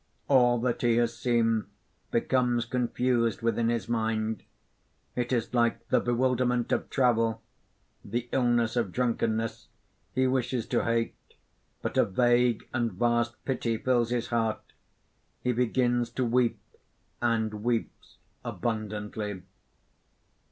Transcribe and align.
__All 0.35 0.59
that 0.63 0.81
he 0.81 0.95
has 0.95 1.15
seen 1.15 1.67
becomes 2.09 2.65
confused 2.65 3.43
within 3.43 3.69
his 3.69 3.87
mind. 3.87 4.41
It 5.15 5.31
is 5.31 5.53
like 5.53 5.87
the 5.89 5.99
bewilderment 5.99 6.71
of 6.71 6.89
travel, 6.89 7.43
the 8.03 8.27
illness 8.31 8.75
of 8.75 8.91
drunkenness. 8.91 9.67
He 10.15 10.25
wishes 10.25 10.65
to 10.69 10.85
hate; 10.85 11.35
but 11.83 11.97
a 11.99 12.05
vague 12.05 12.67
and 12.73 12.91
vast 12.93 13.45
pity 13.45 13.77
fills 13.77 14.09
his 14.09 14.29
heart. 14.29 14.73
He 15.43 15.51
begins 15.51 16.09
to 16.13 16.25
weep, 16.25 16.59
and 17.21 17.63
weeps 17.63 18.17
abundantly. 18.43 19.43